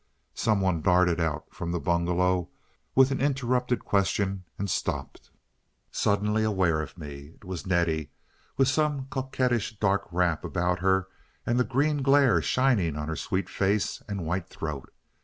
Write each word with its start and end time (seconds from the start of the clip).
Some 0.33 0.61
one 0.61 0.81
darted 0.81 1.19
out 1.19 1.45
from 1.53 1.71
the 1.71 1.79
bungalow, 1.79 2.49
with 2.95 3.11
an 3.11 3.21
interrupted 3.21 3.85
question, 3.85 4.45
and 4.57 4.67
stopped, 4.67 5.29
suddenly 5.91 6.43
aware 6.43 6.81
of 6.81 6.97
me. 6.97 7.33
It 7.35 7.45
was 7.45 7.67
Nettie, 7.67 8.09
with 8.57 8.67
some 8.67 9.05
coquettish 9.11 9.77
dark 9.77 10.07
wrap 10.11 10.43
about 10.43 10.79
her, 10.79 11.07
and 11.45 11.59
the 11.59 11.63
green 11.63 12.01
glare 12.01 12.41
shining 12.41 12.95
on 12.97 13.09
her 13.09 13.15
sweet 13.15 13.47
face 13.47 14.01
and 14.07 14.25
white 14.25 14.49
throat. 14.49 14.91